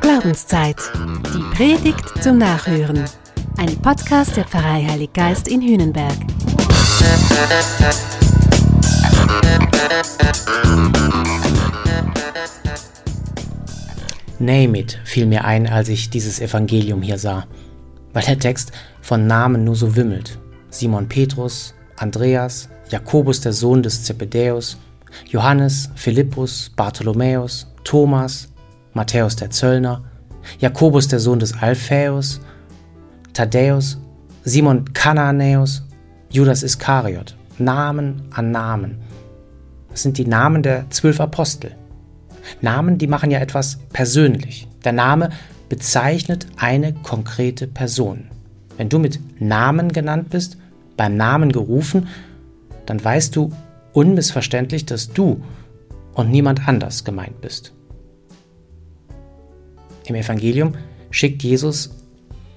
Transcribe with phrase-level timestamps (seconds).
[0.00, 0.76] Glaubenszeit.
[1.32, 3.04] Die Predigt zum Nachhören.
[3.58, 6.16] Ein Podcast der Pfarrei Heilig Geist in Hühnenberg.
[14.40, 17.46] Name it fiel mir ein, als ich dieses Evangelium hier sah,
[18.12, 20.40] weil der Text von Namen nur so wimmelt.
[20.70, 24.76] Simon Petrus, Andreas, Jakobus der Sohn des Zebedäus,
[25.26, 28.48] Johannes, Philippus, Bartholomäus, Thomas,
[28.92, 30.04] Matthäus der Zöllner,
[30.58, 32.40] Jakobus der Sohn des Alphaeus,
[33.32, 33.98] Thaddäus,
[34.44, 35.82] Simon Kananäus,
[36.30, 37.36] Judas Iskariot.
[37.58, 38.98] Namen an Namen.
[39.90, 41.72] Das sind die Namen der zwölf Apostel.
[42.60, 44.66] Namen, die machen ja etwas persönlich.
[44.84, 45.30] Der Name
[45.68, 48.24] bezeichnet eine konkrete Person.
[48.76, 50.56] Wenn du mit Namen genannt bist,
[50.96, 52.08] beim Namen gerufen,
[52.86, 53.52] dann weißt du
[53.92, 55.42] unmissverständlich, dass du
[56.14, 57.72] und niemand anders gemeint bist.
[60.06, 60.74] Im Evangelium
[61.10, 61.90] schickt Jesus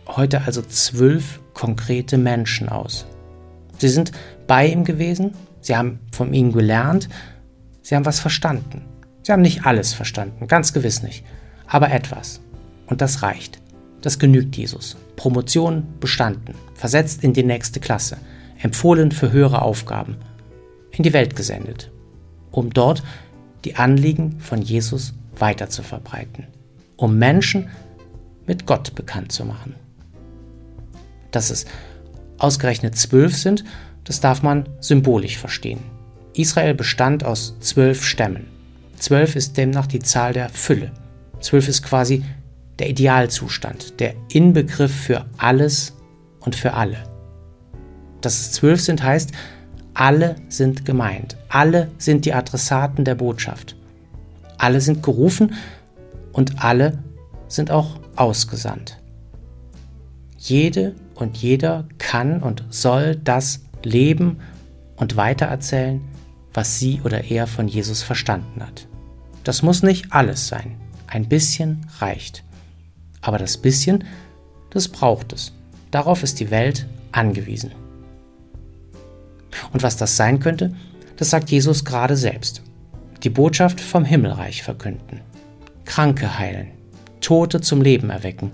[0.08, 3.06] heute also zwölf konkrete Menschen aus.
[3.78, 4.12] Sie sind
[4.48, 5.32] bei ihm gewesen,
[5.62, 7.10] sie haben von ihm gelernt,
[7.82, 8.86] sie haben was verstanden.
[9.24, 11.24] Sie haben nicht alles verstanden, ganz gewiss nicht,
[11.68, 12.42] aber etwas.
[12.88, 13.62] Und das reicht.
[14.02, 14.98] Das genügt Jesus.
[15.16, 18.18] Promotion bestanden, versetzt in die nächste Klasse,
[18.62, 20.18] empfohlen für höhere Aufgaben,
[20.96, 21.92] in die Welt gesendet,
[22.52, 23.04] um dort
[23.66, 26.48] die Anliegen von Jesus weiter zu verbreiten,
[26.98, 27.70] um Menschen
[28.46, 29.76] mit Gott bekannt zu machen.
[31.32, 31.66] Dass es
[32.38, 33.64] ausgerechnet zwölf sind,
[34.04, 35.80] das darf man symbolisch verstehen.
[36.36, 38.48] Israel bestand aus zwölf Stämmen.
[38.98, 40.92] Zwölf ist demnach die Zahl der Fülle.
[41.40, 42.24] Zwölf ist quasi
[42.80, 45.94] der Idealzustand, der Inbegriff für alles
[46.40, 46.98] und für alle.
[48.22, 49.32] Dass es zwölf sind, heißt,
[49.94, 51.38] alle sind gemeint.
[51.50, 53.76] Alle sind die Adressaten der Botschaft.
[54.58, 55.54] Alle sind gerufen
[56.32, 57.00] und alle
[57.48, 59.00] sind auch ausgesandt.
[60.38, 64.40] Jede und jeder kann und soll das leben
[64.96, 66.02] und weitererzählen,
[66.54, 68.88] was sie oder er von Jesus verstanden hat.
[69.44, 70.76] Das muss nicht alles sein.
[71.08, 72.44] Ein bisschen reicht.
[73.22, 74.04] Aber das bisschen,
[74.70, 75.54] das braucht es.
[75.92, 77.72] Darauf ist die Welt angewiesen.
[79.72, 80.74] Und was das sein könnte,
[81.18, 82.62] das sagt Jesus gerade selbst.
[83.24, 85.22] Die Botschaft vom Himmelreich verkünden.
[85.86, 86.68] Kranke heilen,
[87.22, 88.52] Tote zum Leben erwecken,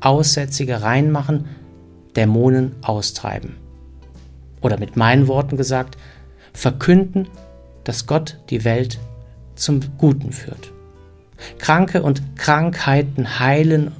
[0.00, 1.46] Aussätzige reinmachen,
[2.16, 3.56] Dämonen austreiben.
[4.60, 5.96] Oder mit meinen Worten gesagt,
[6.52, 7.28] verkünden,
[7.84, 8.98] dass Gott die Welt
[9.54, 10.72] zum Guten führt.
[11.58, 13.92] Kranke und Krankheiten heilen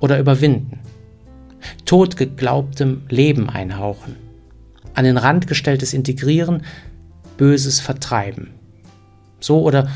[0.00, 0.80] oder überwinden.
[1.84, 4.16] Totgeglaubtem Leben einhauchen.
[4.94, 6.62] An den Rand gestelltes Integrieren,
[7.36, 8.50] Böses vertreiben.
[9.40, 9.88] So oder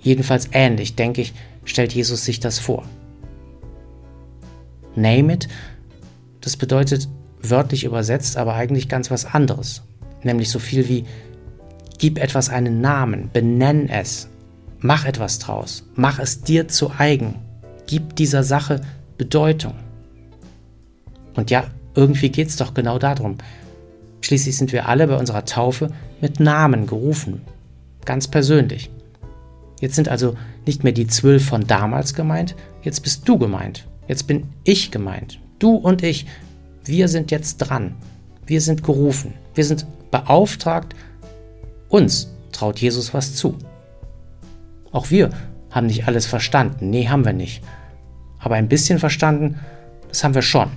[0.00, 1.34] jedenfalls ähnlich, denke ich,
[1.64, 2.84] stellt Jesus sich das vor.
[4.94, 5.48] Name it,
[6.40, 7.08] das bedeutet
[7.42, 9.82] wörtlich übersetzt aber eigentlich ganz was anderes,
[10.22, 11.06] nämlich so viel wie
[12.02, 14.28] Gib etwas einen Namen, benenn es,
[14.80, 17.36] mach etwas draus, mach es dir zu eigen,
[17.86, 18.80] gib dieser Sache
[19.16, 19.74] Bedeutung.
[21.34, 23.38] Und ja, irgendwie geht es doch genau darum.
[24.32, 25.90] Schließlich sind wir alle bei unserer Taufe
[26.22, 27.42] mit Namen gerufen,
[28.06, 28.88] ganz persönlich.
[29.78, 34.26] Jetzt sind also nicht mehr die zwölf von damals gemeint, jetzt bist du gemeint, jetzt
[34.26, 36.24] bin ich gemeint, du und ich,
[36.82, 37.94] wir sind jetzt dran,
[38.46, 40.96] wir sind gerufen, wir sind beauftragt,
[41.90, 43.58] uns traut Jesus was zu.
[44.92, 45.28] Auch wir
[45.70, 46.88] haben nicht alles verstanden.
[46.88, 47.62] Nee, haben wir nicht.
[48.38, 49.60] Aber ein bisschen verstanden,
[50.08, 50.70] das haben wir schon.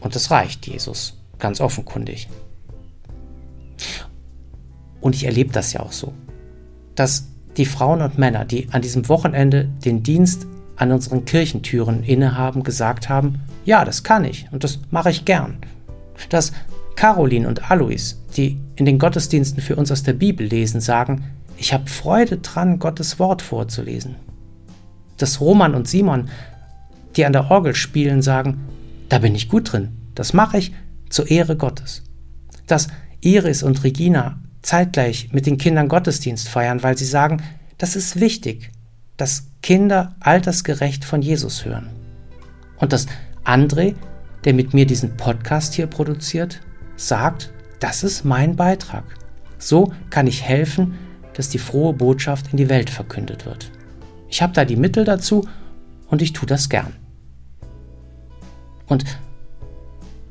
[0.00, 2.26] Und das reicht Jesus, ganz offenkundig.
[5.00, 6.12] Und ich erlebe das ja auch so,
[6.94, 12.62] dass die Frauen und Männer, die an diesem Wochenende den Dienst an unseren Kirchentüren innehaben,
[12.62, 15.58] gesagt haben, ja, das kann ich und das mache ich gern.
[16.30, 16.52] Dass
[16.94, 21.24] Caroline und Alois, die in den Gottesdiensten für uns aus der Bibel lesen, sagen,
[21.56, 24.16] ich habe Freude dran, Gottes Wort vorzulesen.
[25.16, 26.28] Dass Roman und Simon,
[27.16, 28.60] die an der Orgel spielen, sagen,
[29.08, 30.72] da bin ich gut drin, das mache ich
[31.10, 32.04] zur Ehre Gottes.
[32.66, 32.88] Dass
[33.20, 37.42] Iris und Regina zeitgleich mit den Kindern Gottesdienst feiern, weil sie sagen,
[37.78, 38.70] das ist wichtig,
[39.16, 41.90] dass Kinder altersgerecht von Jesus hören.
[42.78, 43.06] Und dass
[43.44, 43.94] André,
[44.44, 46.60] der mit mir diesen Podcast hier produziert,
[46.96, 49.04] sagt, das ist mein Beitrag.
[49.58, 50.94] So kann ich helfen,
[51.34, 53.70] dass die frohe Botschaft in die Welt verkündet wird.
[54.28, 55.46] Ich habe da die Mittel dazu
[56.08, 56.94] und ich tue das gern.
[58.86, 59.04] Und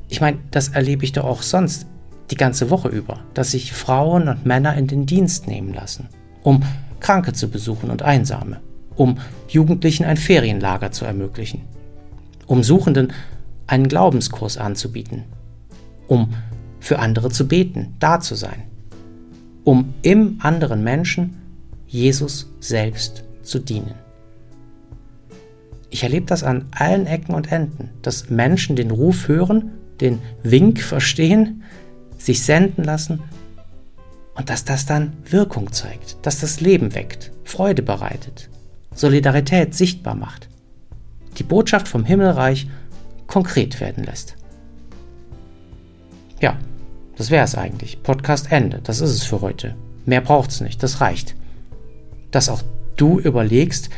[0.08, 1.86] ich meine, das erlebe ich doch auch sonst
[2.30, 6.08] die ganze Woche über, dass sich Frauen und Männer in den Dienst nehmen lassen,
[6.42, 6.62] um
[7.00, 8.60] Kranke zu besuchen und Einsame,
[8.96, 11.62] um Jugendlichen ein Ferienlager zu ermöglichen,
[12.46, 13.12] um Suchenden
[13.66, 15.24] einen Glaubenskurs anzubieten,
[16.06, 16.34] um
[16.80, 18.64] für andere zu beten, da zu sein,
[19.64, 21.36] um im anderen Menschen
[21.86, 23.94] Jesus selbst zu dienen.
[25.90, 30.80] Ich erlebe das an allen Ecken und Enden, dass Menschen den Ruf hören, den Wink
[30.80, 31.62] verstehen,
[32.18, 33.22] sich senden lassen
[34.34, 38.50] und dass das dann Wirkung zeigt, dass das Leben weckt, Freude bereitet,
[38.94, 40.48] Solidarität sichtbar macht,
[41.38, 42.68] die Botschaft vom Himmelreich
[43.26, 44.36] konkret werden lässt.
[46.40, 46.56] Ja,
[47.16, 48.02] das wäre es eigentlich.
[48.02, 48.80] Podcast Ende.
[48.82, 49.74] Das ist es für heute.
[50.06, 50.82] Mehr braucht es nicht.
[50.82, 51.34] Das reicht.
[52.30, 52.62] Dass auch
[52.96, 53.90] du überlegst,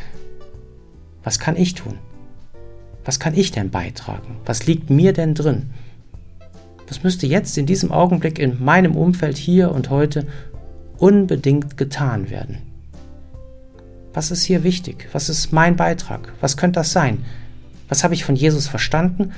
[1.23, 1.99] was kann ich tun?
[3.05, 4.37] Was kann ich denn beitragen?
[4.47, 5.71] Was liegt mir denn drin?
[6.91, 10.27] Das müsste jetzt in diesem Augenblick in meinem Umfeld hier und heute
[10.99, 12.59] unbedingt getan werden.
[14.13, 15.09] Was ist hier wichtig?
[15.13, 16.33] Was ist mein Beitrag?
[16.41, 17.25] Was könnte das sein?
[17.89, 19.31] Was habe ich von Jesus verstanden?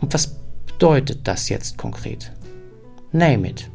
[0.00, 0.36] Und was
[0.68, 2.30] bedeutet das jetzt konkret?
[3.10, 3.68] Name it.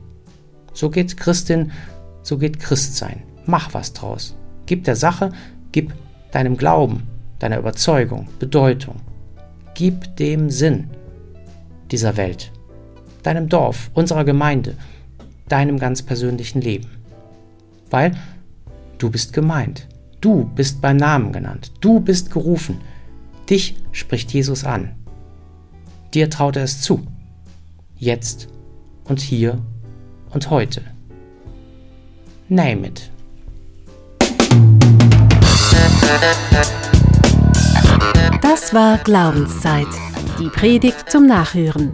[0.72, 1.74] So geht Christin,
[2.22, 3.24] so geht Christsein.
[3.46, 4.34] Mach was draus.
[4.66, 5.34] Gib der Sache,
[5.74, 5.94] gib
[6.32, 7.04] deinem Glauben,
[7.40, 8.96] deiner Überzeugung Bedeutung.
[9.74, 10.90] Gib dem Sinn
[11.92, 12.54] dieser Welt
[13.24, 14.76] deinem Dorf, unserer Gemeinde,
[15.48, 16.88] deinem ganz persönlichen Leben.
[17.90, 18.12] Weil
[18.98, 19.88] du bist gemeint,
[20.22, 22.82] du bist beim Namen genannt, du bist gerufen,
[23.50, 24.96] dich spricht Jesus an.
[26.14, 27.06] Dir traut er es zu,
[27.98, 28.48] jetzt
[29.06, 29.58] und hier
[30.30, 30.82] und heute.
[32.50, 33.10] Name it.
[38.42, 39.88] Das war Glaubenszeit.
[40.40, 41.94] Die Predigt zum Nachhören.